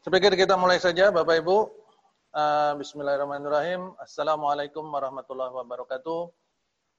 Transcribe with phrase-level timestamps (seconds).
[0.00, 1.68] Sepikir kita mulai saja Bapak Ibu.
[2.32, 3.92] Uh, Bismillahirrahmanirrahim.
[4.00, 6.32] Assalamualaikum warahmatullahi wabarakatuh.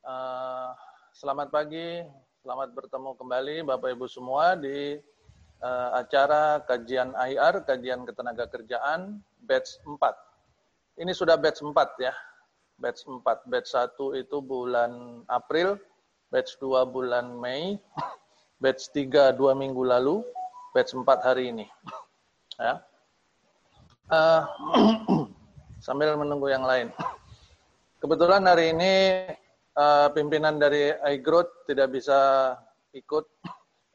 [0.06, 0.70] Uh,
[1.10, 2.06] selamat pagi,
[2.46, 5.02] selamat bertemu kembali Bapak Ibu semua di
[5.66, 9.18] uh, acara kajian IR, kajian ketenaga kerjaan,
[9.50, 11.02] batch 4.
[11.02, 11.74] Ini sudah batch 4
[12.06, 12.14] ya,
[12.78, 13.50] batch 4.
[13.50, 15.74] Batch 1 itu bulan April,
[16.30, 17.82] batch 2 bulan Mei,
[18.62, 20.22] batch 3 dua minggu lalu,
[20.78, 21.66] batch 4 hari ini.
[22.62, 22.91] Ya.
[24.12, 24.44] Uh,
[25.88, 26.92] sambil menunggu yang lain.
[28.04, 29.24] Kebetulan hari ini
[29.80, 32.52] uh, pimpinan dari iGrowth tidak bisa
[32.92, 33.24] ikut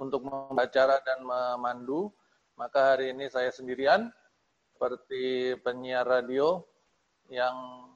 [0.00, 2.08] untuk membaca dan memandu,
[2.56, 4.08] maka hari ini saya sendirian
[4.72, 6.64] seperti penyiar radio
[7.28, 7.92] yang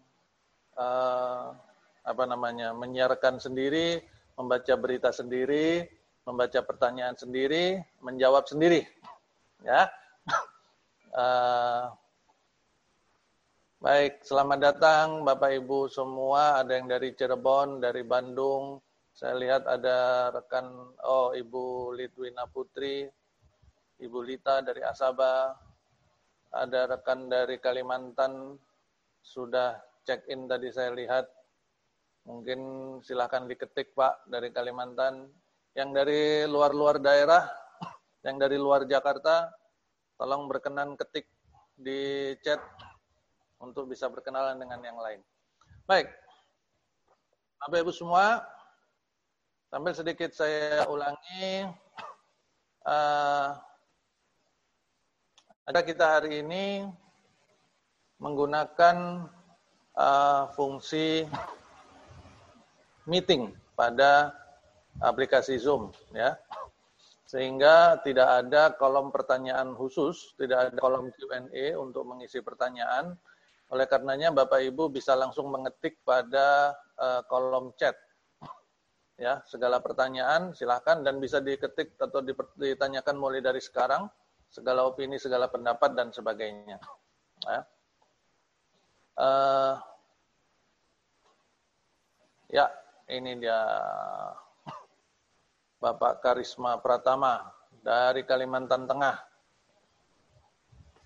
[0.77, 1.57] uh,
[2.05, 3.97] apa namanya menyiarkan sendiri,
[4.37, 5.89] membaca berita sendiri,
[6.29, 8.85] membaca pertanyaan sendiri, menjawab sendiri,
[9.65, 9.89] ya.
[11.17, 11.89] Uh,
[13.81, 16.61] Baik, selamat datang Bapak Ibu semua.
[16.61, 18.77] Ada yang dari Cirebon, dari Bandung.
[19.09, 20.69] Saya lihat ada rekan,
[21.01, 23.09] oh Ibu Litwina Putri,
[23.97, 25.57] Ibu Lita dari Asaba.
[26.53, 28.53] Ada rekan dari Kalimantan,
[29.25, 31.25] sudah check-in tadi saya lihat.
[32.29, 32.61] Mungkin
[33.01, 35.25] silahkan diketik Pak dari Kalimantan.
[35.73, 37.49] Yang dari luar-luar daerah,
[38.29, 39.49] yang dari luar Jakarta,
[40.21, 41.33] tolong berkenan ketik
[41.81, 42.61] di chat
[43.61, 45.21] untuk bisa berkenalan dengan yang lain.
[45.85, 46.09] Baik,
[47.61, 48.41] Bapak Ibu semua,
[49.69, 51.69] sambil sedikit saya ulangi,
[52.89, 53.49] uh,
[55.69, 56.89] ada kita hari ini
[58.17, 59.29] menggunakan
[59.97, 61.29] uh, fungsi
[63.05, 64.33] meeting pada
[65.01, 66.37] aplikasi Zoom, ya.
[67.29, 73.15] Sehingga tidak ada kolom pertanyaan khusus, tidak ada kolom Q&A untuk mengisi pertanyaan,
[73.71, 77.95] oleh karenanya Bapak Ibu bisa langsung mengetik pada uh, kolom chat.
[79.21, 82.25] Ya, segala pertanyaan silahkan dan bisa diketik atau
[82.57, 84.09] ditanyakan mulai dari sekarang,
[84.49, 86.81] segala opini, segala pendapat dan sebagainya.
[87.45, 87.61] Ya.
[89.21, 89.77] Uh,
[92.49, 92.73] ya,
[93.13, 93.61] ini dia
[95.85, 97.45] Bapak Karisma Pratama
[97.85, 99.30] dari Kalimantan Tengah.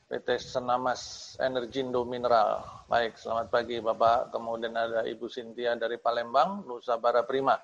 [0.04, 2.60] PT Senamas Energindo Mineral.
[2.92, 4.28] Baik, selamat pagi Bapak.
[4.28, 7.56] Kemudian ada Ibu Sintia dari Palembang, Nusa Bara Prima.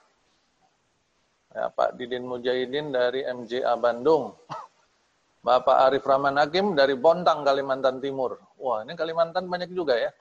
[1.52, 4.32] Ya, Pak Didin Mujahidin dari MJA Bandung.
[5.46, 8.40] Bapak Arif Rahman Hakim dari Bontang, Kalimantan Timur.
[8.56, 10.12] Wah, ini Kalimantan banyak juga ya.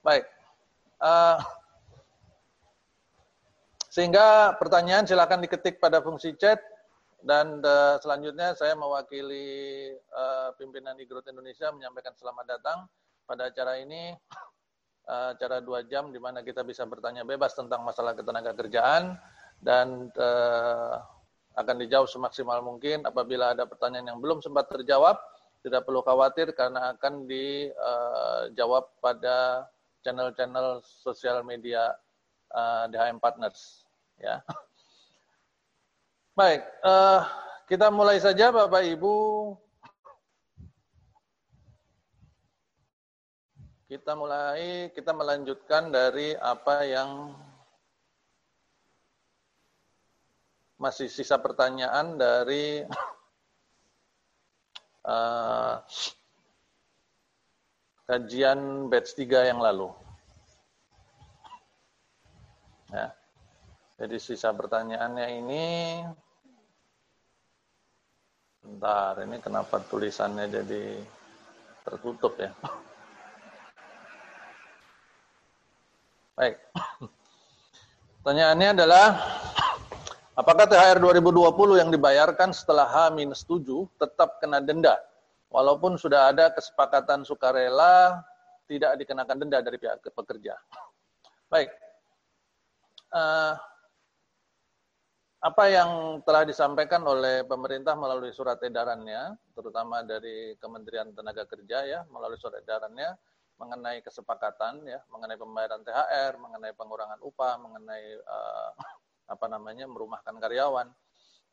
[0.00, 0.24] Baik.
[0.96, 1.36] Uh,
[3.92, 6.60] sehingga pertanyaan silakan diketik pada fungsi chat
[7.24, 12.78] dan uh, selanjutnya saya mewakili uh, pimpinan Igrot Indonesia menyampaikan selamat datang
[13.24, 14.12] pada acara ini,
[15.08, 19.16] uh, acara dua jam di mana kita bisa bertanya bebas tentang masalah ketenaga kerjaan
[19.64, 21.00] dan uh,
[21.56, 23.02] akan dijawab semaksimal mungkin.
[23.08, 25.16] Apabila ada pertanyaan yang belum sempat terjawab,
[25.64, 29.66] tidak perlu khawatir karena akan dijawab pada
[30.04, 31.90] channel-channel sosial media
[32.54, 33.82] uh, DHM Partners.
[34.20, 34.44] Ya.
[36.36, 37.24] Baik, uh,
[37.64, 39.56] kita mulai saja Bapak Ibu.
[43.88, 47.32] Kita mulai, kita melanjutkan dari apa yang
[50.76, 52.84] masih sisa pertanyaan dari
[55.08, 55.80] uh,
[58.12, 59.88] kajian batch 3 yang lalu.
[62.92, 63.16] Ya.
[63.96, 65.64] Jadi sisa pertanyaannya ini
[68.66, 70.98] Bentar, ini kenapa tulisannya jadi
[71.86, 72.50] tertutup ya?
[76.34, 76.58] Baik.
[78.18, 79.06] Pertanyaannya adalah,
[80.34, 83.62] apakah THR 2020 yang dibayarkan setelah H-7
[84.02, 84.98] tetap kena denda,
[85.46, 88.18] walaupun sudah ada kesepakatan sukarela
[88.66, 90.58] tidak dikenakan denda dari pihak pekerja?
[91.46, 91.70] Baik.
[93.14, 93.54] Uh,
[95.46, 102.00] apa yang telah disampaikan oleh pemerintah melalui surat edarannya, terutama dari Kementerian Tenaga Kerja ya,
[102.10, 103.14] melalui surat edarannya
[103.54, 108.70] mengenai kesepakatan ya, mengenai pembayaran THR, mengenai pengurangan upah, mengenai uh,
[109.38, 110.90] apa namanya merumahkan karyawan,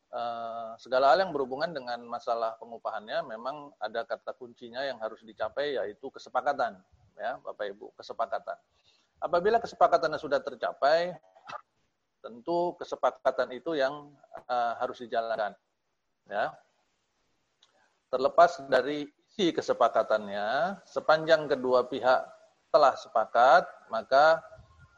[0.09, 5.77] uh, segala hal yang berhubungan dengan masalah pengupahannya memang ada kata kuncinya yang harus dicapai
[5.77, 6.81] yaitu kesepakatan
[7.21, 8.57] ya, Bapak Ibu, kesepakatan.
[9.21, 11.13] Apabila kesepakatannya sudah tercapai,
[12.23, 14.07] tentu kesepakatan itu yang
[14.47, 15.51] uh, harus dijalankan.
[16.31, 16.55] Ya.
[18.07, 19.03] Terlepas dari
[19.35, 22.23] isi kesepakatannya sepanjang kedua pihak
[22.71, 24.39] telah sepakat maka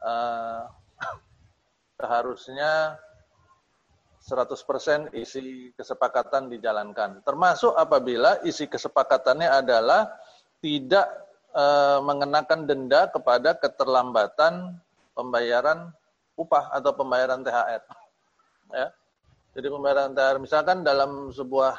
[0.06, 0.70] uh,
[1.98, 3.00] seharusnya
[4.26, 7.22] 100% isi kesepakatan dijalankan.
[7.22, 10.10] Termasuk apabila isi kesepakatannya adalah
[10.58, 11.06] tidak
[11.54, 11.64] e,
[12.02, 14.82] mengenakan denda kepada keterlambatan
[15.14, 15.94] pembayaran
[16.36, 17.82] upah atau pembayaran THR.
[18.72, 18.88] Ya.
[19.56, 21.74] Jadi pembayaran THR misalkan dalam sebuah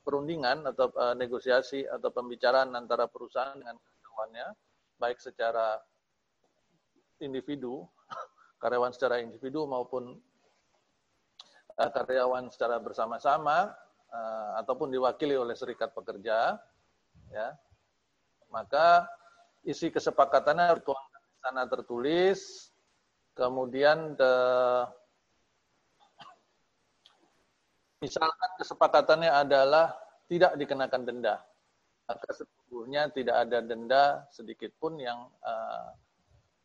[0.00, 4.46] perundingan atau e, negosiasi atau pembicaraan antara perusahaan dengan karyawannya,
[4.96, 5.76] baik secara
[7.20, 7.84] individu,
[8.62, 10.16] karyawan secara individu maupun
[11.78, 13.70] uh, karyawan secara bersama-sama
[14.10, 16.58] uh, ataupun diwakili oleh serikat pekerja,
[17.30, 17.48] ya,
[18.50, 19.06] maka
[19.62, 22.70] isi kesepakatannya di sana tertulis,
[23.38, 24.34] kemudian de,
[28.02, 29.94] misalkan kesepakatannya adalah
[30.26, 31.38] tidak dikenakan denda,
[32.10, 35.94] maka sesungguhnya tidak ada denda sedikit pun yang uh,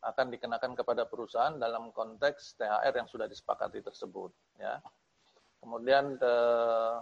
[0.04, 4.36] akan dikenakan kepada perusahaan dalam konteks THR yang sudah disepakati tersebut.
[4.60, 4.84] Ya.
[5.64, 6.96] Kemudian eh,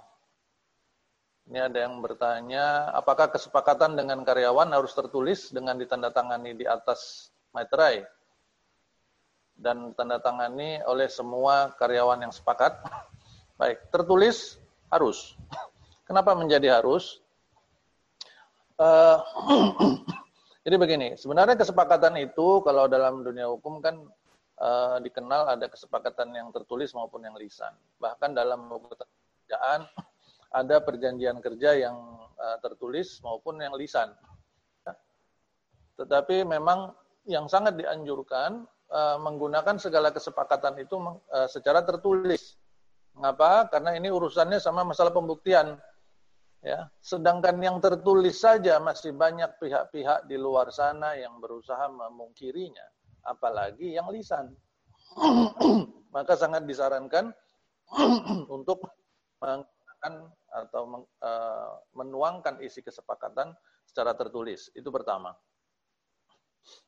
[1.50, 8.06] ini ada yang bertanya, apakah kesepakatan dengan karyawan harus tertulis dengan ditandatangani di atas materai
[9.62, 12.82] dan tanda tangani oleh semua karyawan yang sepakat?
[13.62, 14.58] Baik, tertulis
[14.90, 15.38] harus.
[16.10, 17.22] Kenapa menjadi harus?
[18.82, 19.22] Uh,
[20.66, 24.02] jadi begini, sebenarnya kesepakatan itu kalau dalam dunia hukum kan
[24.58, 27.72] uh, dikenal ada kesepakatan yang tertulis maupun yang lisan.
[28.02, 29.86] Bahkan dalam pekerjaan
[30.60, 31.96] ada perjanjian kerja yang
[32.42, 34.10] uh, tertulis maupun yang lisan.
[36.02, 36.98] Tetapi memang
[37.30, 42.60] yang sangat dianjurkan uh, menggunakan segala kesepakatan itu uh, secara tertulis.
[43.16, 43.68] Mengapa?
[43.72, 45.80] Karena ini urusannya sama masalah pembuktian.
[46.62, 52.86] Ya, sedangkan yang tertulis saja masih banyak pihak-pihak di luar sana yang berusaha memungkirinya
[53.26, 54.54] apalagi yang lisan.
[56.16, 57.34] Maka sangat disarankan
[58.62, 58.86] untuk
[59.42, 60.14] menggunakan
[60.52, 63.56] atau eh, menuangkan isi kesepakatan
[63.88, 64.70] secara tertulis.
[64.76, 65.34] Itu pertama.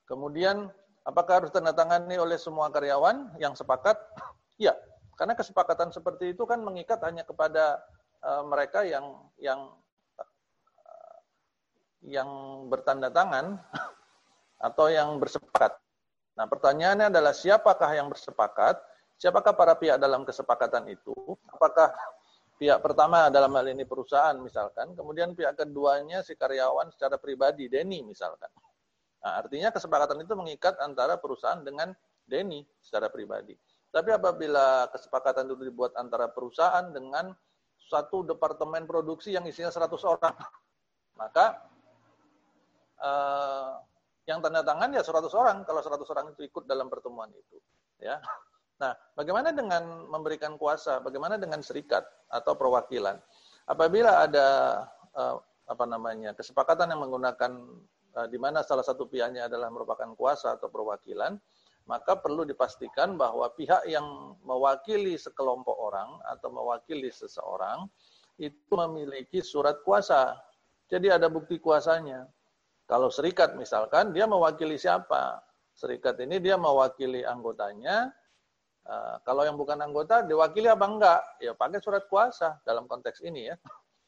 [0.06, 0.70] Kemudian,
[1.04, 3.96] apakah harus tanda tangani oleh semua karyawan yang sepakat?
[4.62, 4.78] Ya,
[5.18, 7.82] karena kesepakatan seperti itu kan mengikat hanya kepada
[8.22, 9.66] uh, mereka yang yang
[10.22, 11.18] uh,
[12.06, 12.30] yang
[12.70, 13.58] bertanda tangan
[14.70, 15.74] atau yang bersepakat.
[16.38, 18.78] Nah, pertanyaannya adalah siapakah yang bersepakat?
[19.18, 21.14] Siapakah para pihak dalam kesepakatan itu?
[21.50, 21.94] Apakah
[22.62, 28.06] pihak pertama dalam hal ini perusahaan misalkan, kemudian pihak keduanya si karyawan secara pribadi, Denny
[28.06, 28.50] misalkan.
[29.24, 31.96] Nah, artinya kesepakatan itu mengikat antara perusahaan dengan
[32.28, 33.56] Denny secara pribadi.
[33.94, 37.32] Tapi apabila kesepakatan itu dibuat antara perusahaan dengan
[37.88, 40.36] satu departemen produksi yang isinya 100 orang,
[41.22, 41.46] maka
[43.00, 43.74] eh,
[44.28, 47.60] yang tanda tangan ya 100 orang kalau 100 orang itu ikut dalam pertemuan itu
[48.00, 48.20] ya
[48.80, 53.20] nah bagaimana dengan memberikan kuasa bagaimana dengan serikat atau perwakilan
[53.68, 54.48] apabila ada
[55.16, 57.52] uh, apa namanya kesepakatan yang menggunakan
[58.30, 61.38] di mana salah satu pihaknya adalah merupakan kuasa atau perwakilan
[61.84, 67.90] maka perlu dipastikan bahwa pihak yang mewakili sekelompok orang atau mewakili seseorang
[68.38, 70.38] itu memiliki surat kuasa
[70.88, 72.30] jadi ada bukti kuasanya
[72.84, 75.40] kalau serikat misalkan, dia mewakili siapa?
[75.74, 78.12] Serikat ini dia mewakili anggotanya.
[78.84, 81.22] Uh, kalau yang bukan anggota, diwakili apa enggak?
[81.40, 83.56] Ya pakai surat kuasa dalam konteks ini ya.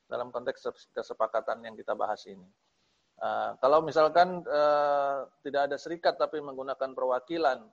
[0.06, 2.46] Dalam konteks kesepakatan yang kita bahas ini.
[3.16, 7.64] Uh, kalau misalkan uh, tidak ada serikat tapi menggunakan perwakilan,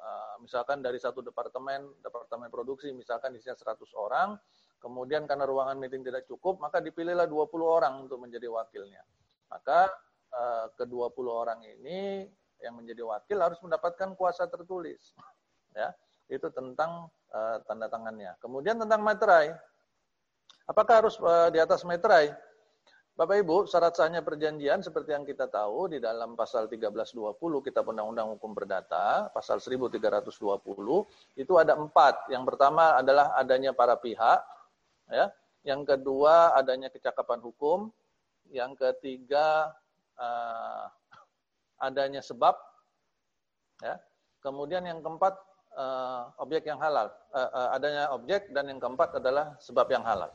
[0.00, 4.40] uh, misalkan dari satu departemen, departemen produksi, misalkan isinya 100 orang,
[4.80, 9.04] kemudian karena ruangan meeting tidak cukup, maka dipilihlah 20 orang untuk menjadi wakilnya.
[9.52, 9.92] Maka
[10.36, 12.28] Eh, ke-20 orang ini
[12.60, 15.16] yang menjadi wakil harus mendapatkan kuasa tertulis.
[15.76, 15.92] Ya,
[16.32, 18.32] itu tentang uh, tanda tangannya.
[18.40, 19.52] Kemudian tentang materai.
[20.64, 22.32] Apakah harus uh, di atas materai?
[23.16, 27.16] Bapak Ibu, syarat sahnya perjanjian seperti yang kita tahu di dalam pasal 1320
[27.64, 30.36] Kitab Undang-Undang Hukum Perdata, pasal 1320,
[31.40, 32.28] itu ada empat.
[32.28, 34.44] Yang pertama adalah adanya para pihak,
[35.08, 35.32] ya.
[35.64, 37.88] Yang kedua adanya kecakapan hukum,
[38.52, 39.72] yang ketiga
[40.20, 40.84] uh,
[41.80, 42.52] adanya sebab,
[43.80, 43.96] ya.
[44.44, 45.40] Kemudian yang keempat
[45.72, 50.28] uh, objek yang halal, uh, uh, adanya objek dan yang keempat adalah sebab yang halal.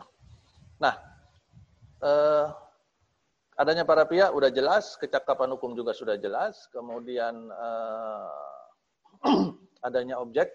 [0.81, 0.97] Nah,
[3.59, 8.31] adanya para pihak udah jelas, kecakapan hukum juga sudah jelas, kemudian uh,
[9.87, 10.51] adanya objek,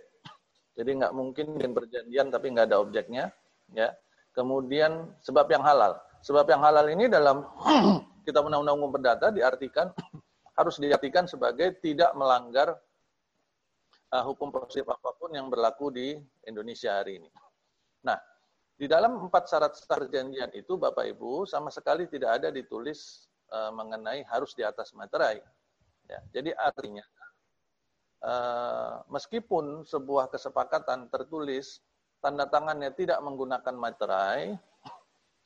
[0.76, 3.24] jadi nggak mungkin bikin perjanjian tapi nggak ada objeknya,
[3.72, 3.92] ya.
[4.36, 5.96] Kemudian sebab yang halal.
[6.20, 7.48] Sebab yang halal ini dalam
[8.28, 9.88] kita undang-undang umum perdata diartikan
[10.60, 12.76] harus diartikan sebagai tidak melanggar
[14.12, 17.30] uh, hukum positif apa pun yang berlaku di Indonesia hari ini.
[18.04, 18.20] Nah,
[18.76, 24.20] di dalam empat syarat perjanjian itu, Bapak Ibu, sama sekali tidak ada ditulis uh, mengenai
[24.28, 25.40] harus di atas materai.
[26.06, 27.02] Ya, jadi artinya,
[28.20, 31.80] uh, meskipun sebuah kesepakatan tertulis
[32.20, 34.60] tanda tangannya tidak menggunakan materai,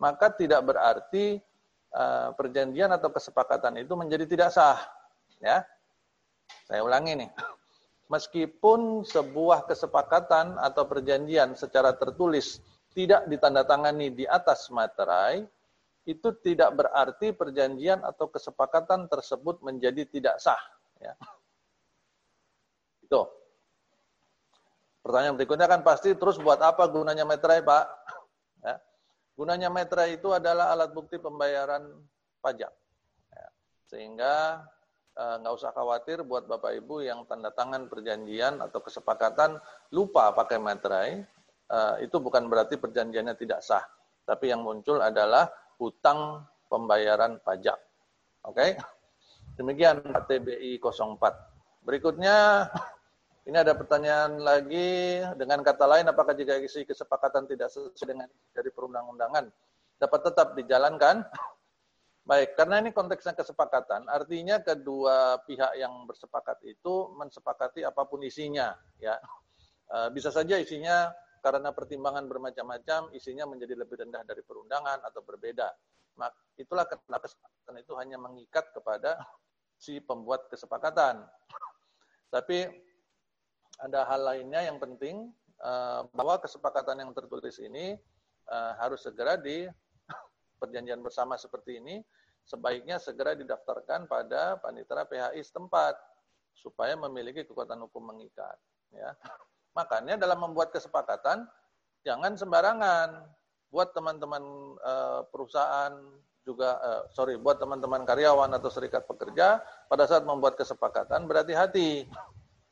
[0.03, 1.39] maka tidak berarti
[1.95, 4.83] uh, perjanjian atau kesepakatan itu menjadi tidak sah.
[5.39, 5.63] Ya,
[6.67, 7.31] saya ulangi nih
[8.11, 12.59] meskipun sebuah kesepakatan atau perjanjian secara tertulis
[12.93, 15.47] tidak ditandatangani di atas materai,
[16.09, 20.59] itu tidak berarti perjanjian atau kesepakatan tersebut menjadi tidak sah.
[20.99, 21.15] Ya.
[23.05, 23.29] Itu.
[25.01, 27.85] Pertanyaan berikutnya kan pasti terus buat apa gunanya materai, Pak?
[28.61, 28.77] Ya.
[29.33, 31.89] Gunanya materai itu adalah alat bukti pembayaran
[32.45, 32.73] pajak.
[33.33, 33.49] Ya.
[33.89, 34.61] Sehingga
[35.21, 39.61] Eh, nggak usah khawatir buat Bapak Ibu yang tanda tangan perjanjian atau kesepakatan
[39.93, 41.27] lupa pakai materai, eh,
[42.03, 43.85] itu bukan berarti perjanjiannya tidak sah.
[44.27, 47.79] Tapi yang muncul adalah hutang pembayaran pajak.
[48.47, 48.79] Oke?
[49.59, 51.85] Demikian TBI 04.
[51.85, 52.69] Berikutnya,
[53.49, 58.71] ini ada pertanyaan lagi dengan kata lain, apakah jika isi kesepakatan tidak sesuai dengan dari
[58.71, 59.49] perundang-undangan
[59.99, 61.25] dapat tetap dijalankan?
[62.21, 68.77] Baik, karena ini konteksnya kesepakatan, artinya kedua pihak yang bersepakat itu mensepakati apa pun isinya,
[69.03, 69.19] ya.
[69.89, 71.11] E, bisa saja isinya
[71.41, 75.69] karena pertimbangan bermacam-macam, isinya menjadi lebih rendah dari perundangan atau berbeda.
[76.61, 79.17] Itulah kenapa kesepakatan itu hanya mengikat kepada
[79.81, 81.25] si pembuat kesepakatan.
[82.29, 82.69] Tapi
[83.81, 85.73] ada hal lainnya yang penting e,
[86.13, 87.97] bahwa kesepakatan yang tertulis ini
[88.45, 89.65] e, harus segera di
[90.61, 92.05] perjanjian bersama seperti ini
[92.45, 95.97] sebaiknya segera didaftarkan pada panitera PHI setempat
[96.53, 98.61] supaya memiliki kekuatan hukum mengikat.
[98.93, 99.17] Ya.
[99.81, 101.49] Makanya dalam membuat kesepakatan
[102.05, 103.25] jangan sembarangan.
[103.71, 104.43] Buat teman-teman
[104.83, 105.95] uh, perusahaan
[106.43, 112.05] juga uh, sorry buat teman-teman karyawan atau serikat pekerja pada saat membuat kesepakatan berhati-hati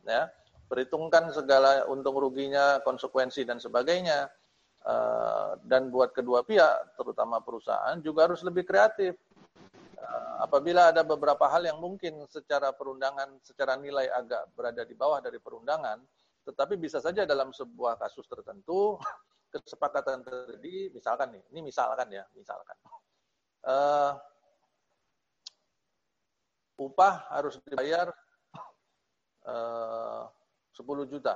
[0.04, 0.28] ya.
[0.68, 4.28] Perhitungkan segala untung ruginya konsekuensi dan sebagainya.
[4.88, 9.18] Uh, dan buat kedua pihak terutama perusahaan juga harus lebih kreatif.
[10.08, 15.20] Eh, apabila ada beberapa hal yang mungkin secara perundangan, secara nilai agak berada di bawah
[15.20, 16.00] dari perundangan,
[16.48, 18.96] tetapi bisa saja dalam sebuah kasus tertentu
[19.52, 22.76] kesepakatan terjadi, misalkan nih, ini misalkan ya, misalkan
[23.68, 24.16] uh,
[26.80, 28.08] upah harus dibayar
[29.50, 31.34] eh, uh, 10 juta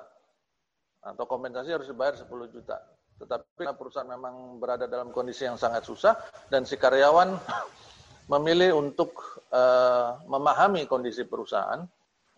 [1.03, 2.79] atau kompensasi harus dibayar 10 juta.
[3.19, 6.15] Tetapi perusahaan memang berada dalam kondisi yang sangat susah
[6.49, 7.37] dan si karyawan
[8.33, 11.83] memilih untuk uh, memahami kondisi perusahaan,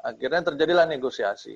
[0.00, 1.54] akhirnya terjadilah negosiasi.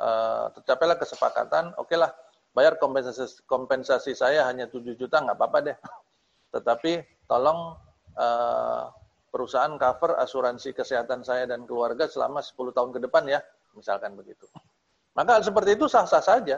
[0.00, 2.08] Uh, tercapailah kesepakatan, oke lah,
[2.56, 5.76] bayar kompensasi, kompensasi saya hanya 7 juta, nggak apa-apa deh.
[6.56, 7.76] Tetapi tolong
[8.16, 8.88] uh,
[9.28, 13.44] perusahaan cover asuransi kesehatan saya dan keluarga selama 10 tahun ke depan ya,
[13.76, 14.48] misalkan begitu.
[15.12, 16.56] Maka seperti itu sah-sah saja,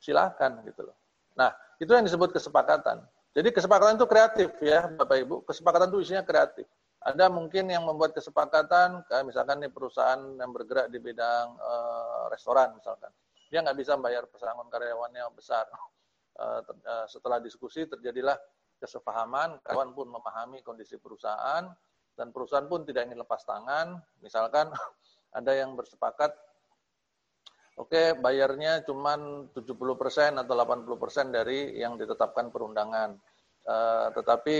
[0.00, 0.96] silahkan gitu loh.
[1.36, 3.04] Nah, itu yang disebut kesepakatan.
[3.30, 5.36] Jadi kesepakatan itu kreatif ya Bapak Ibu.
[5.46, 6.66] Kesepakatan itu isinya kreatif.
[7.00, 12.76] Ada mungkin yang membuat kesepakatan, kayak misalkan nih perusahaan yang bergerak di bidang uh, restoran
[12.76, 13.08] misalkan.
[13.48, 15.66] Dia nggak bisa bayar pesangon karyawannya besar.
[16.40, 18.32] Uh, uh, setelah diskusi terjadilah
[18.80, 21.68] kesepahaman, karyawan pun memahami kondisi perusahaan,
[22.16, 24.00] dan perusahaan pun tidak ingin lepas tangan.
[24.24, 24.72] Misalkan
[25.36, 26.32] ada yang bersepakat
[27.76, 29.16] Oke, bayarnya cuma
[29.56, 29.56] 70%
[30.36, 33.16] atau 80% dari yang ditetapkan perundangan.
[34.12, 34.58] Tetapi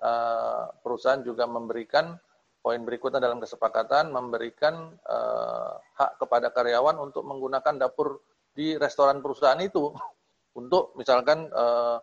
[0.00, 2.16] uh, perusahaan juga memberikan
[2.64, 8.24] poin berikutnya dalam kesepakatan memberikan uh, hak kepada karyawan untuk menggunakan dapur
[8.56, 9.92] di restoran perusahaan itu
[10.60, 12.00] untuk misalkan uh,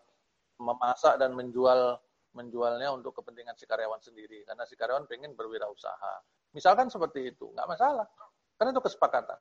[0.61, 1.97] memasak dan menjual
[2.31, 6.23] menjualnya untuk kepentingan si karyawan sendiri karena si karyawan pengen berwirausaha.
[6.55, 8.07] Misalkan seperti itu, nggak masalah.
[8.55, 9.39] Karena itu kesepakatan.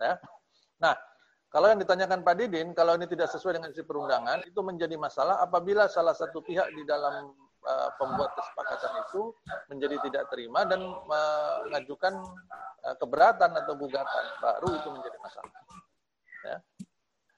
[0.00, 0.16] Ya.
[0.80, 0.94] Nah,
[1.50, 5.42] kalau yang ditanyakan Pak Didin, kalau ini tidak sesuai dengan isi perundangan, itu menjadi masalah
[5.42, 9.22] apabila salah satu pihak di dalam uh, pembuat kesepakatan itu
[9.68, 12.14] menjadi tidak terima dan mengajukan
[12.84, 15.54] uh, keberatan atau gugatan, baru itu menjadi masalah.
[16.40, 16.56] Ya.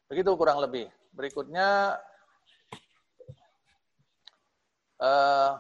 [0.07, 0.87] Begitu kurang lebih.
[1.13, 1.99] Berikutnya,
[5.03, 5.51] uh,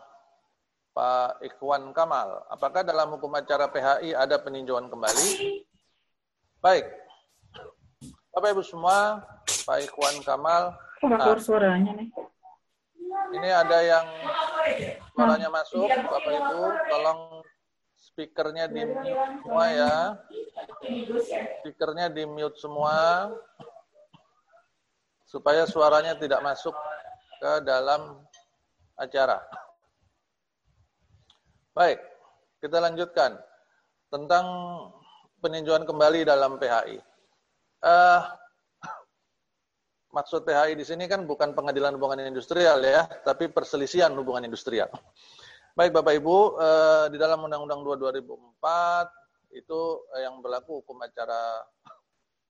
[0.92, 5.28] Pak Ikhwan Kamal, apakah dalam hukum acara PHI ada peninjauan kembali?
[6.60, 6.84] Baik.
[8.32, 10.76] Bapak Ibu semua, Pak Ikhwan Kamal.
[11.00, 12.08] Kok nah, suaranya nih?
[13.32, 14.06] Ini ada yang
[15.12, 17.20] suaranya masuk, Bapak Ibu, tolong
[17.96, 19.04] speakernya di mute
[19.40, 19.94] semua ya.
[21.60, 22.96] Speakernya di mute semua
[25.24, 26.76] supaya suaranya tidak masuk
[27.40, 28.20] ke dalam
[29.00, 29.40] acara.
[31.72, 32.04] Baik,
[32.60, 33.40] kita lanjutkan
[34.12, 34.44] tentang
[35.40, 37.00] peninjauan kembali dalam PHI.
[37.80, 38.20] Uh, eh,
[40.12, 44.92] maksud PHI di sini kan bukan pengadilan hubungan industrial ya, tapi perselisihan hubungan industrial.
[45.72, 49.80] Baik Bapak Ibu, uh, di dalam Undang-Undang 2 2004 itu
[50.20, 51.64] yang berlaku hukum acara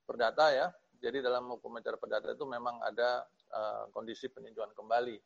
[0.02, 0.66] perdata ya.
[0.98, 3.22] Jadi dalam hukum acara perdata itu memang ada
[3.54, 5.18] uh, kondisi peninjauan kembali.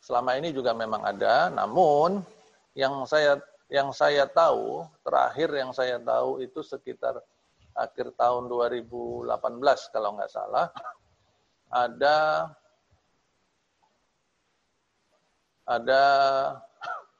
[0.00, 2.24] Selama ini juga memang ada, namun
[2.72, 3.36] yang saya
[3.72, 7.20] yang saya tahu, terakhir yang saya tahu itu sekitar
[7.72, 9.28] akhir tahun 2018
[9.92, 10.68] kalau nggak salah,
[11.72, 12.16] ada
[15.64, 16.04] ada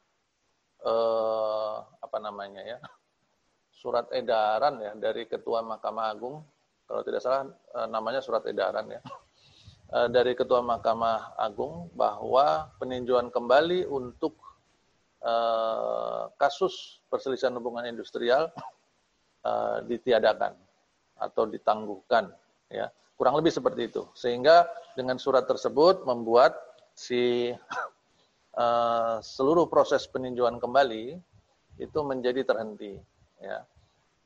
[0.92, 2.78] eh, apa namanya ya
[3.72, 6.44] surat edaran ya dari Ketua Mahkamah Agung.
[6.84, 9.00] Kalau tidak salah eh, namanya surat edaran ya.
[9.92, 14.36] Eh, dari Ketua Mahkamah Agung bahwa peninjauan kembali untuk
[15.22, 18.50] Eh, kasus perselisihan hubungan industrial
[19.46, 20.50] uh, ditiadakan
[21.14, 22.26] atau ditangguhkan
[22.66, 22.90] ya
[23.22, 24.02] kurang lebih seperti itu.
[24.18, 24.66] Sehingga
[24.98, 26.58] dengan surat tersebut membuat
[26.98, 27.54] si
[28.58, 31.22] uh, seluruh proses peninjauan kembali
[31.78, 32.98] itu menjadi terhenti
[33.38, 33.62] ya.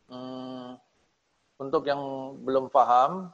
[0.08, 0.80] Hmm,
[1.60, 2.00] untuk yang
[2.40, 3.28] belum paham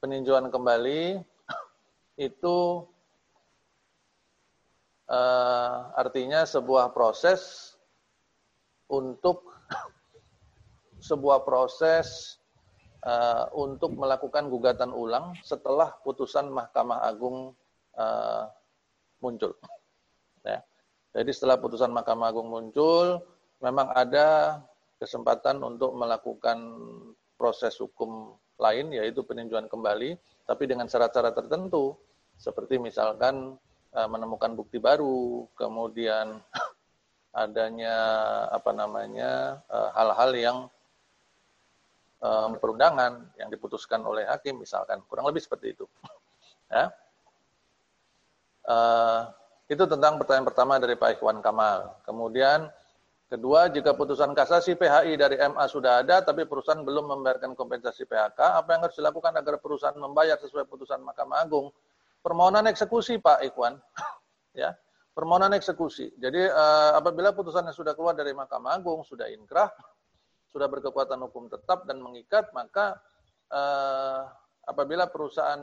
[0.00, 1.20] peninjauan kembali
[2.32, 2.88] itu
[5.12, 7.76] uh, artinya sebuah proses
[8.88, 9.52] untuk
[11.12, 12.40] sebuah proses
[13.04, 17.52] uh, untuk melakukan gugatan ulang setelah putusan Mahkamah Agung
[17.94, 18.44] uh,
[19.20, 19.54] muncul.
[20.42, 20.60] Ya.
[21.14, 23.22] Jadi setelah putusan Mahkamah Agung muncul,
[23.62, 24.58] memang ada
[24.98, 26.58] kesempatan untuk melakukan
[27.38, 30.16] proses hukum lain, yaitu peninjauan kembali,
[30.48, 31.98] tapi dengan syarat-syarat tertentu,
[32.38, 33.58] seperti misalkan
[33.94, 36.42] Eh, menemukan bukti baru, kemudian
[37.44, 37.94] adanya
[38.50, 40.58] apa namanya hal-hal yang
[42.24, 45.84] um, perundangan yang diputuskan oleh hakim misalkan kurang lebih seperti itu.
[46.72, 46.90] Ya.
[48.64, 49.30] Uh,
[49.68, 52.02] itu tentang pertanyaan pertama dari Pak Ikhwan Kamal.
[52.02, 52.66] Kemudian
[53.28, 58.40] kedua, jika putusan kasasi PHI dari MA sudah ada, tapi perusahaan belum membayarkan kompensasi PHK,
[58.40, 61.68] apa yang harus dilakukan agar perusahaan membayar sesuai putusan Mahkamah Agung?
[62.24, 63.76] permohonan eksekusi Pak Ikhwan.
[64.64, 64.72] ya,
[65.12, 66.16] permohonan eksekusi.
[66.16, 69.68] Jadi uh, apabila putusannya sudah keluar dari Mahkamah Agung, sudah inkrah,
[70.54, 72.94] sudah berkekuatan hukum tetap dan mengikat, maka
[73.50, 74.22] uh,
[74.70, 75.58] apabila perusahaan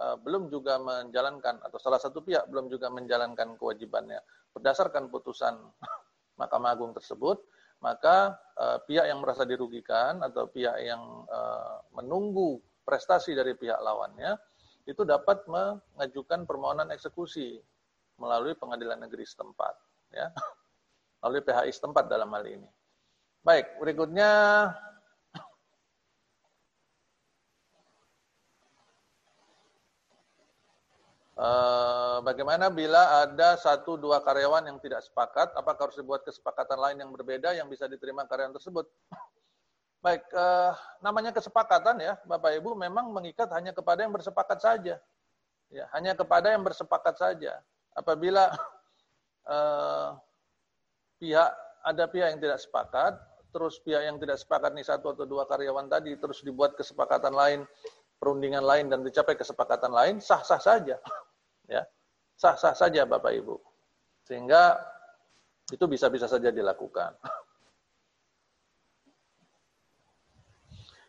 [0.00, 4.24] uh, belum juga menjalankan atau salah satu pihak belum juga menjalankan kewajibannya
[4.56, 5.60] berdasarkan putusan
[6.40, 7.44] Mahkamah Agung tersebut,
[7.84, 12.56] maka uh, pihak yang merasa dirugikan atau pihak yang uh, menunggu
[12.88, 14.40] prestasi dari pihak lawannya
[14.88, 17.60] itu dapat mengajukan permohonan eksekusi
[18.16, 19.76] melalui pengadilan negeri setempat
[20.08, 20.32] ya.
[21.22, 22.66] Melalui PHI setempat dalam hal ini
[23.42, 24.30] baik berikutnya
[31.34, 37.02] eh, bagaimana bila ada satu dua karyawan yang tidak sepakat apakah harus dibuat kesepakatan lain
[37.02, 38.86] yang berbeda yang bisa diterima karyawan tersebut
[40.02, 44.98] Baik, eh, namanya kesepakatan ya, Bapak Ibu memang mengikat hanya kepada yang bersepakat saja.
[45.70, 47.62] Ya, hanya kepada yang bersepakat saja.
[47.94, 48.50] Apabila
[49.54, 50.08] eh,
[51.22, 51.50] pihak
[51.86, 53.14] ada pihak yang tidak sepakat,
[53.52, 57.60] terus pihak yang tidak sepakat nih satu atau dua karyawan tadi terus dibuat kesepakatan lain,
[58.16, 60.96] perundingan lain dan dicapai kesepakatan lain, sah-sah saja.
[61.70, 61.86] Ya.
[62.34, 63.54] Sah-sah saja Bapak Ibu.
[64.26, 64.80] Sehingga
[65.70, 67.14] itu bisa-bisa saja dilakukan.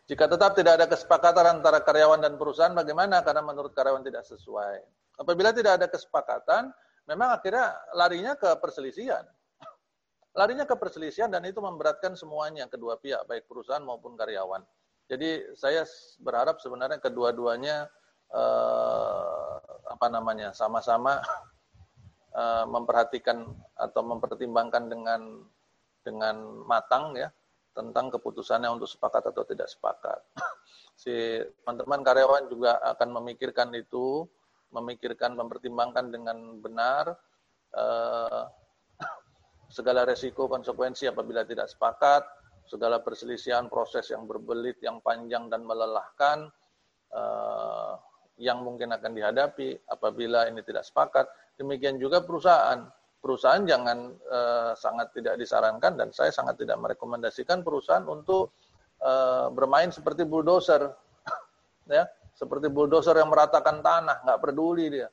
[0.04, 3.24] Jika tetap tidak ada kesepakatan antara karyawan dan perusahaan, bagaimana?
[3.24, 4.84] Karena menurut karyawan tidak sesuai.
[5.16, 6.76] Apabila tidak ada kesepakatan,
[7.08, 9.24] memang akhirnya larinya ke perselisihan.
[10.34, 14.66] Larinya ke perselisihan dan itu memberatkan semuanya, kedua pihak, baik perusahaan maupun karyawan.
[15.06, 15.86] Jadi saya
[16.26, 17.86] berharap sebenarnya kedua-duanya
[18.34, 19.56] eh,
[19.94, 21.22] apa namanya sama-sama
[22.42, 23.46] eh, memperhatikan
[23.78, 25.22] atau mempertimbangkan dengan
[26.02, 27.30] dengan matang ya
[27.78, 30.20] tentang keputusannya untuk sepakat atau tidak sepakat.
[30.94, 31.10] Si
[31.66, 34.30] teman-teman karyawan juga akan memikirkan itu,
[34.70, 37.18] memikirkan, mempertimbangkan dengan benar
[37.74, 38.44] eh,
[39.74, 42.22] segala resiko konsekuensi apabila tidak sepakat,
[42.70, 46.46] segala perselisihan proses yang berbelit, yang panjang dan melelahkan,
[47.10, 47.94] eh,
[48.38, 51.26] yang mungkin akan dihadapi apabila ini tidak sepakat,
[51.58, 52.82] Demikian juga perusahaan.
[53.24, 58.52] Perusahaan jangan uh, sangat tidak disarankan dan saya sangat tidak merekomendasikan perusahaan untuk
[59.00, 60.92] uh, bermain seperti bulldozer.
[61.96, 62.04] ya,
[62.36, 65.08] seperti bulldozer yang meratakan tanah, nggak peduli dia.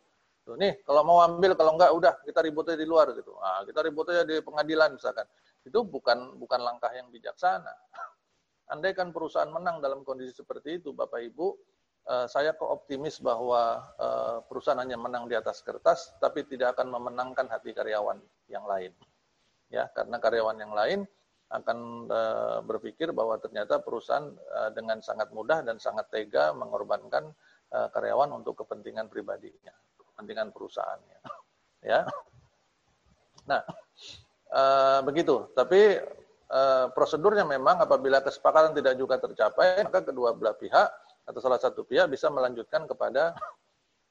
[0.50, 3.38] Tuh, nih, kalau mau ambil, kalau enggak udah kita ributnya di luar gitu.
[3.38, 5.26] Nah, kita ributnya di pengadilan misalkan.
[5.62, 7.70] Itu bukan bukan langkah yang bijaksana.
[8.74, 11.54] Andai kan perusahaan menang dalam kondisi seperti itu, Bapak Ibu,
[12.08, 16.90] Eh, saya kok optimis bahwa eh, perusahaan hanya menang di atas kertas, tapi tidak akan
[16.96, 18.16] memenangkan hati karyawan
[18.48, 18.90] yang lain.
[19.70, 21.00] Ya, karena karyawan yang lain
[21.52, 24.32] akan eh, berpikir bahwa ternyata perusahaan
[24.72, 27.30] dengan sangat mudah dan sangat tega mengorbankan
[27.70, 29.70] karyawan untuk kepentingan pribadinya,
[30.20, 31.18] kepentingan perusahaannya.
[31.80, 32.04] Ya.
[33.48, 33.64] Nah,
[35.00, 35.48] begitu.
[35.56, 35.96] Tapi
[36.92, 40.92] prosedurnya memang apabila kesepakatan tidak juga tercapai, maka kedua belah pihak
[41.24, 43.32] atau salah satu pihak bisa melanjutkan kepada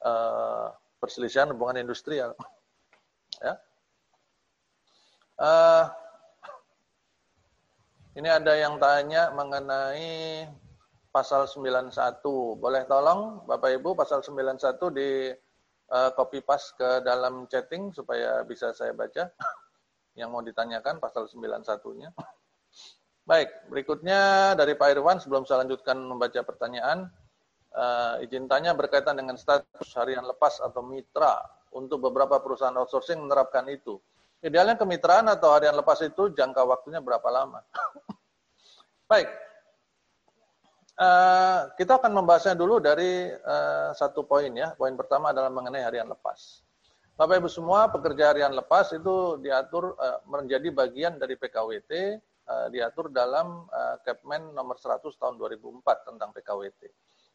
[0.02, 2.34] uh, perselisihan hubungan industrial.
[3.40, 3.56] Ya.
[5.40, 5.86] Uh,
[8.18, 10.44] ini ada yang tanya mengenai
[11.14, 11.94] pasal 91.
[12.60, 14.60] Boleh tolong Bapak Ibu pasal 91
[14.92, 15.32] di
[15.90, 19.30] uh, copy paste ke dalam chatting supaya bisa saya baca
[20.20, 22.14] yang mau ditanyakan pasal 91-nya.
[23.30, 27.06] Baik, berikutnya dari Pak Irwan sebelum saya lanjutkan membaca pertanyaan,
[27.78, 31.38] uh, izin tanya berkaitan dengan status harian lepas atau mitra
[31.70, 34.02] untuk beberapa perusahaan outsourcing menerapkan itu.
[34.42, 37.62] Idealnya kemitraan atau harian lepas itu jangka waktunya berapa lama?
[39.12, 39.30] Baik,
[41.00, 44.76] uh, kita akan membahasnya dulu dari uh, satu poin ya.
[44.76, 46.62] Poin pertama adalah mengenai harian lepas.
[47.16, 51.92] Bapak Ibu semua, pekerja harian lepas itu diatur uh, menjadi bagian dari PKWT
[52.48, 56.82] uh, diatur dalam uh, Kepmen nomor 100 tahun 2004 tentang PKWT.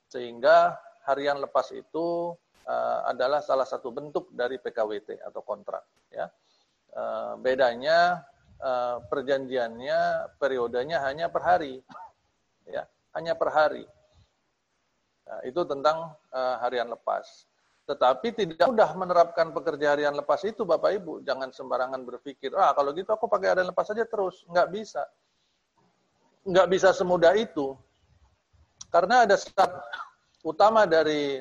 [0.09, 0.73] Sehingga
[1.05, 2.33] harian lepas itu
[2.65, 5.85] uh, adalah salah satu bentuk dari PKWT atau kontrak.
[6.09, 6.33] Ya.
[6.95, 8.25] Uh, bedanya
[8.63, 11.83] uh, perjanjiannya periodenya hanya per hari,
[12.71, 13.85] ya hanya per hari.
[15.25, 17.49] Nah, itu tentang uh, harian lepas.
[17.85, 21.25] Tetapi tidak mudah menerapkan pekerja harian lepas itu Bapak Ibu.
[21.25, 24.45] Jangan sembarangan berpikir, ah kalau gitu aku pakai harian lepas saja terus.
[24.49, 25.03] Nggak bisa.
[26.45, 27.77] Nggak bisa semudah itu.
[28.93, 29.81] Karena ada syarat
[30.45, 31.41] utama dari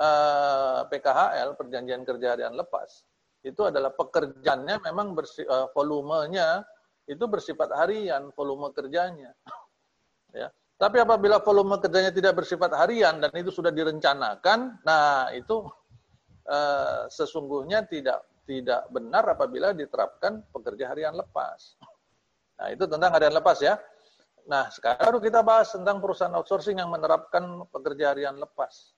[0.00, 3.04] uh, eh, PKHL, Perjanjian Kerja Harian Lepas,
[3.46, 6.64] itu adalah pekerjaannya memang bersi, uh, volumenya
[7.08, 9.32] itu bersifat harian, volume kerjanya.
[10.36, 10.48] ya.
[10.80, 15.68] Tapi apabila volume kerjanya tidak bersifat harian dan itu sudah direncanakan, nah itu
[16.48, 21.76] eh, sesungguhnya tidak tidak benar apabila diterapkan pekerja harian lepas.
[22.56, 23.76] Nah itu tentang harian lepas ya.
[24.48, 28.96] Nah sekarang kita bahas tentang perusahaan outsourcing yang menerapkan pekerja harian lepas.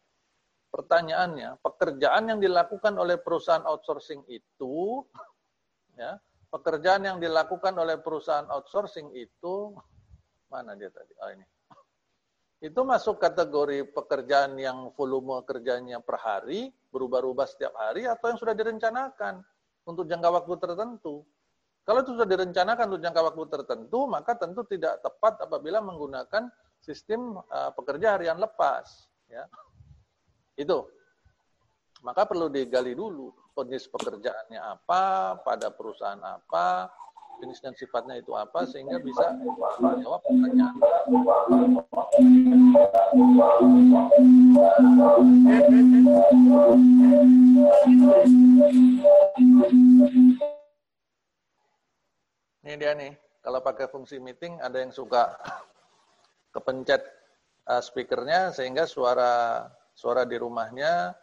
[0.71, 5.05] Pertanyaannya, pekerjaan yang dilakukan oleh perusahaan outsourcing itu,
[6.01, 6.16] ya,
[6.49, 9.77] pekerjaan yang dilakukan oleh perusahaan outsourcing itu,
[10.49, 11.12] mana dia tadi?
[11.21, 11.45] Oh ini
[12.62, 18.55] itu masuk kategori pekerjaan yang volume kerjanya per hari, berubah-ubah setiap hari, atau yang sudah
[18.55, 19.42] direncanakan
[19.83, 21.27] untuk jangka waktu tertentu.
[21.83, 26.46] Kalau itu sudah direncanakan untuk jangka waktu tertentu, maka tentu tidak tepat apabila menggunakan
[26.79, 29.11] sistem uh, pekerja harian lepas.
[29.27, 29.51] Ya.
[30.55, 30.87] Itu.
[32.07, 36.88] Maka perlu digali dulu jenis pekerjaannya apa, pada perusahaan apa,
[37.40, 39.33] jenis dan sifatnya itu apa sehingga bisa
[39.81, 40.77] menjawab pertanyaan.
[52.62, 55.35] Ini dia nih, kalau pakai fungsi meeting ada yang suka
[56.53, 57.03] kepencet
[57.66, 59.66] uh, speakernya sehingga suara
[59.97, 61.16] suara di rumahnya,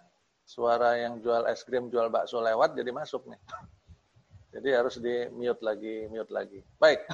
[0.44, 3.40] suara yang jual es krim, jual bakso lewat jadi masuk nih.
[4.50, 6.60] Jadi harus di mute lagi, mute lagi.
[6.82, 7.06] Baik.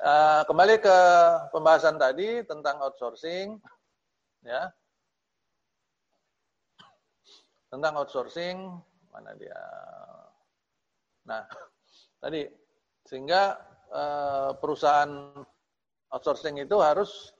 [0.00, 0.98] Uh, kembali ke
[1.52, 3.60] pembahasan tadi tentang outsourcing,
[4.40, 4.72] ya.
[7.68, 8.56] Tentang outsourcing,
[9.12, 9.60] mana dia?
[11.28, 11.44] Nah,
[12.24, 12.48] tadi
[13.04, 13.60] sehingga
[13.92, 15.44] uh, perusahaan
[16.08, 17.36] outsourcing itu harus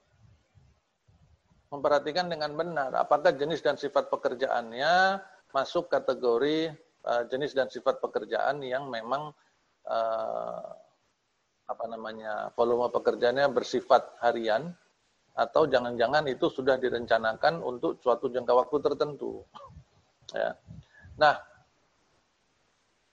[1.70, 5.22] memperhatikan dengan benar apakah jenis dan sifat pekerjaannya
[5.54, 6.74] masuk kategori
[7.06, 9.32] uh, jenis dan sifat pekerjaan yang memang
[9.88, 10.64] uh,
[11.70, 14.74] apa namanya volume pekerjaannya bersifat harian
[15.38, 19.44] atau jangan-jangan itu sudah direncanakan untuk suatu jangka waktu tertentu.
[20.30, 20.54] Ya.
[21.18, 21.42] Nah,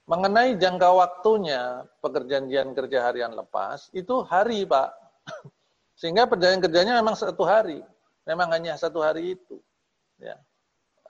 [0.06, 4.94] mengenai jangka waktunya pekerjaan kerja harian lepas itu hari pak,
[6.00, 7.82] sehingga perjalanan kerjanya memang satu hari,
[8.22, 9.58] memang hanya satu hari itu.
[10.22, 10.38] Ya.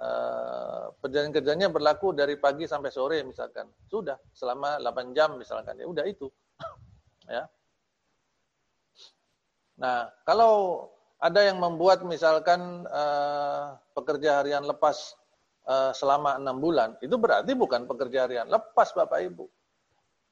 [0.01, 3.69] Uh, perjanjian kerjanya berlaku dari pagi sampai sore misalkan.
[3.89, 5.77] Sudah selama 8 jam misalkan.
[5.77, 6.29] Ya udah itu.
[7.35, 7.45] ya.
[9.77, 10.87] Nah, kalau
[11.21, 15.17] ada yang membuat misalkan uh, pekerja harian lepas
[15.65, 19.45] uh, selama enam bulan, itu berarti bukan pekerja harian lepas Bapak Ibu.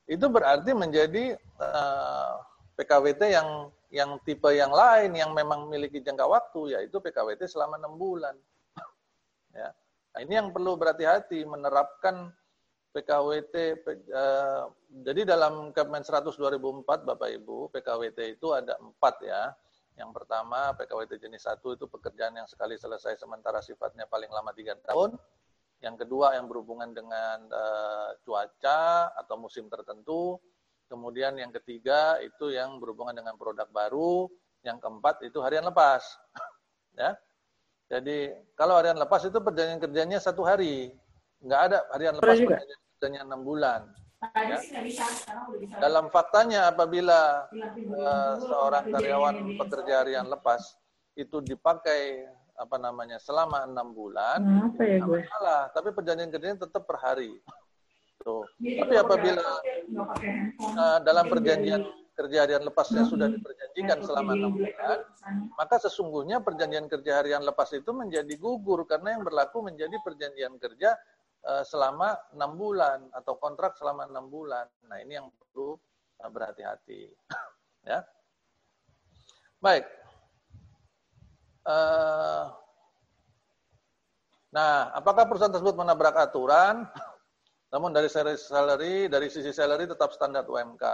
[0.05, 1.33] Itu berarti menjadi
[2.77, 7.95] PKWT yang yang tipe yang lain yang memang memiliki jangka waktu yaitu PKWT selama enam
[7.95, 8.35] bulan.
[9.55, 9.71] Ya.
[10.15, 12.31] Nah, ini yang perlu berhati-hati menerapkan
[12.95, 13.55] PKWT.
[13.83, 14.63] Eh,
[15.03, 19.51] jadi dalam Kepmen 100 2004 Bapak Ibu PKWT itu ada empat ya.
[19.99, 24.79] Yang pertama PKWT jenis satu itu pekerjaan yang sekali selesai sementara sifatnya paling lama tiga
[24.87, 25.19] tahun.
[25.83, 30.39] Yang kedua yang berhubungan dengan uh, cuaca atau musim tertentu.
[30.87, 34.31] Kemudian yang ketiga itu yang berhubungan dengan produk baru.
[34.63, 36.03] Yang keempat itu harian lepas.
[36.99, 37.19] ya.
[37.85, 40.89] Jadi kalau harian lepas itu perjanjian kerjanya satu hari.
[41.41, 43.81] Nggak ada harian lepas perjanjian kerjanya enam bulan.
[44.33, 44.57] Ya.
[45.77, 47.45] Dalam faktanya apabila
[47.93, 50.73] uh, seorang karyawan pekerja harian lepas
[51.13, 54.39] itu dipakai apa namanya selama enam bulan,
[54.71, 55.21] apa ya gue?
[55.21, 55.69] masalah.
[55.75, 57.37] Tapi perjanjian kerjanya tetap per hari.
[58.23, 58.47] Tuh.
[58.57, 59.45] Tapi apabila
[60.73, 64.99] uh, dalam perjanjian kerja harian lepasnya sudah diperjanjikan selama enam bulan,
[65.59, 70.95] maka sesungguhnya perjanjian kerja harian lepas itu menjadi gugur karena yang berlaku menjadi perjanjian kerja
[71.43, 74.63] uh, selama enam bulan atau kontrak selama enam bulan.
[74.87, 75.75] Nah ini yang perlu
[76.23, 77.11] uh, berhati-hati.
[77.91, 77.99] ya,
[79.59, 79.83] baik.
[81.67, 82.47] Uh,
[84.55, 86.87] nah, apakah perusahaan tersebut menabrak aturan?
[87.75, 90.85] Namun dari salary, dari sisi salary tetap standar UMK.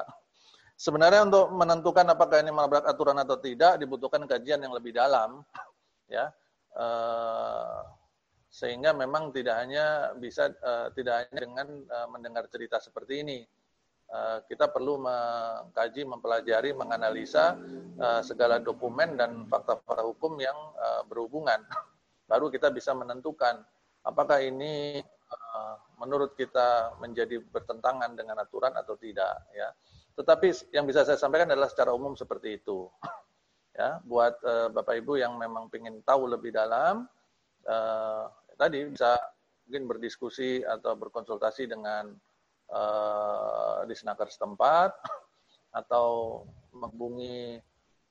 [0.81, 5.45] Sebenarnya untuk menentukan apakah ini menabrak aturan atau tidak dibutuhkan kajian yang lebih dalam,
[6.09, 6.33] ya,
[6.73, 7.85] uh,
[8.49, 13.39] sehingga memang tidak hanya bisa uh, tidak hanya dengan uh, mendengar cerita seperti ini,
[14.49, 17.55] kita perlu mengkaji, mempelajari, menganalisa
[18.19, 20.57] segala dokumen dan fakta-fakta hukum yang
[21.07, 21.63] berhubungan,
[22.29, 23.63] baru kita bisa menentukan
[24.03, 24.99] apakah ini
[25.95, 29.71] menurut kita menjadi bertentangan dengan aturan atau tidak ya.
[30.15, 32.87] Tetapi yang bisa saya sampaikan adalah secara umum seperti itu.
[33.71, 37.07] Ya, buat uh, Bapak Ibu yang memang ingin tahu lebih dalam
[37.63, 38.27] uh,
[38.59, 39.15] tadi bisa
[39.63, 42.11] mungkin berdiskusi atau berkonsultasi dengan
[42.67, 44.91] uh, di senaker setempat
[45.79, 46.43] atau
[46.75, 47.63] menghubungi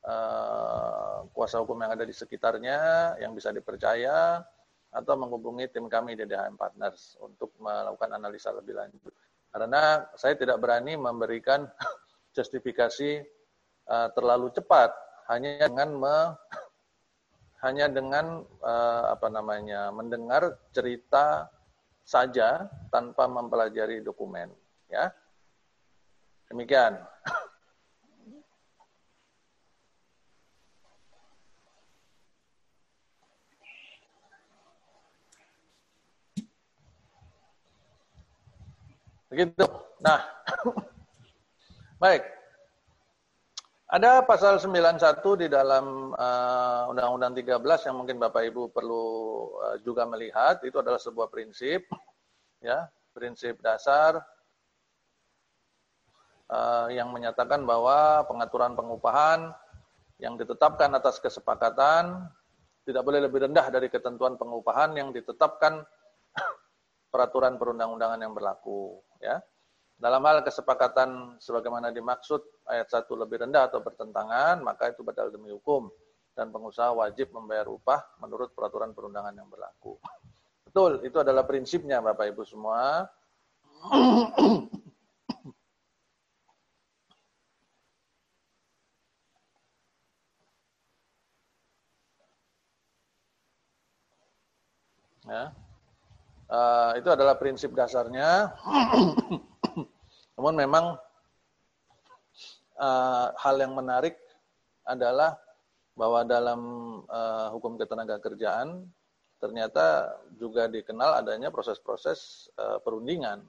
[0.08, 4.40] uh, kuasa hukum yang ada di sekitarnya yang bisa dipercaya
[4.90, 9.14] atau menghubungi tim kami di DHM Partners untuk melakukan analisa lebih lanjut.
[9.50, 11.66] Karena saya tidak berani memberikan
[12.36, 13.26] justifikasi
[13.90, 14.94] uh, terlalu cepat
[15.30, 16.16] hanya dengan me,
[17.66, 21.50] hanya dengan uh, apa namanya mendengar cerita
[22.06, 24.50] saja tanpa mempelajari dokumen,
[24.90, 25.14] ya.
[26.50, 26.98] Demikian.
[39.40, 39.64] Begitu.
[40.04, 40.20] Nah,
[42.04, 42.28] baik.
[43.88, 45.00] Ada pasal 91
[45.40, 49.04] di dalam uh, Undang-Undang 13 yang mungkin Bapak Ibu perlu
[49.64, 50.60] uh, juga melihat.
[50.60, 51.88] Itu adalah sebuah prinsip,
[52.60, 52.84] ya,
[53.16, 54.20] prinsip dasar
[56.52, 59.56] uh, yang menyatakan bahwa pengaturan pengupahan
[60.20, 62.28] yang ditetapkan atas kesepakatan
[62.84, 65.80] tidak boleh lebih rendah dari ketentuan pengupahan yang ditetapkan
[67.12, 69.38] peraturan perundang-undangan yang berlaku ya.
[70.00, 75.52] Dalam hal kesepakatan sebagaimana dimaksud ayat 1 lebih rendah atau bertentangan, maka itu batal demi
[75.52, 75.92] hukum
[76.32, 80.00] dan pengusaha wajib membayar upah menurut peraturan perundangan yang berlaku.
[80.64, 83.04] Betul, itu adalah prinsipnya Bapak Ibu semua.
[95.28, 95.69] ya.
[96.50, 98.50] Uh, itu adalah prinsip dasarnya.
[100.34, 100.98] Namun memang
[102.74, 104.18] uh, hal yang menarik
[104.82, 105.38] adalah
[105.94, 106.60] bahwa dalam
[107.06, 108.88] uh, hukum ketenaga kerjaan
[109.40, 113.40] ternyata juga dikenal adanya proses-proses uh, perundingan.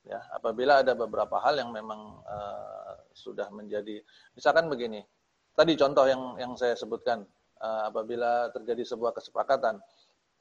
[0.00, 4.00] Ya, apabila ada beberapa hal yang memang uh, sudah menjadi,
[4.32, 5.04] misalkan begini,
[5.52, 7.24] tadi contoh yang yang saya sebutkan,
[7.60, 9.76] uh, apabila terjadi sebuah kesepakatan,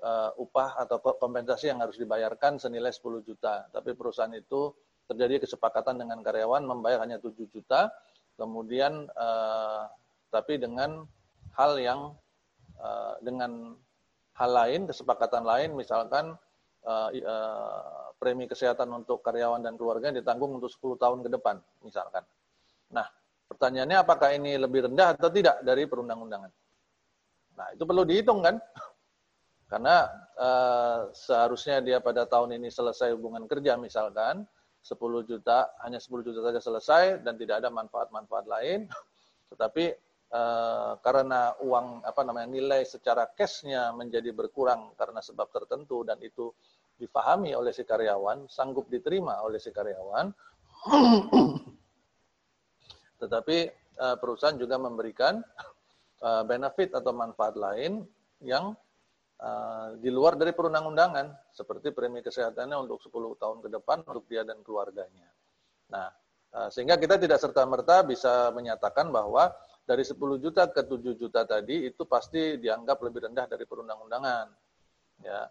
[0.04, 3.68] uh, upah atau kompensasi yang harus dibayarkan senilai 10 juta.
[3.72, 4.72] Tapi perusahaan itu
[5.10, 7.90] terjadi kesepakatan dengan karyawan membayar hanya 7 juta,
[8.38, 9.90] kemudian uh,
[10.30, 11.04] tapi dengan
[11.58, 12.14] hal yang
[12.78, 13.74] uh, dengan
[14.38, 16.38] hal lain, kesepakatan lain, misalkan
[16.88, 22.24] uh, uh, premi kesehatan untuk karyawan dan keluarga ditanggung untuk 10 tahun ke depan, misalkan.
[22.94, 23.08] Nah,
[23.52, 26.52] pertanyaannya apakah ini lebih rendah atau tidak dari perundang-undangan?
[27.60, 28.56] Nah, itu perlu dihitung kan?
[29.70, 34.42] Karena uh, seharusnya dia pada tahun ini selesai hubungan kerja misalkan,
[34.82, 34.98] 10
[35.30, 38.90] juta, hanya 10 juta saja selesai dan tidak ada manfaat-manfaat lain.
[39.54, 39.86] Tetapi
[40.34, 46.50] uh, karena uang apa namanya nilai secara cashnya menjadi berkurang karena sebab tertentu dan itu
[46.98, 50.34] difahami oleh si karyawan, sanggup diterima oleh si karyawan.
[53.22, 53.58] Tetapi
[54.02, 55.38] uh, perusahaan juga memberikan
[56.26, 58.02] uh, benefit atau manfaat lain
[58.42, 58.74] yang
[59.40, 64.44] uh, di luar dari perundang-undangan seperti premi kesehatannya untuk 10 tahun ke depan untuk dia
[64.44, 65.28] dan keluarganya.
[65.90, 66.08] Nah,
[66.56, 69.52] uh, sehingga kita tidak serta-merta bisa menyatakan bahwa
[69.90, 74.48] dari 10 juta ke 7 juta tadi itu pasti dianggap lebih rendah dari perundang-undangan.
[75.26, 75.50] Ya.